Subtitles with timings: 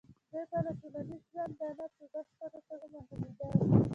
[0.29, 1.67] دوی به له ټولنیز ژونده
[1.97, 3.49] په بشپړه توګه محرومېدل.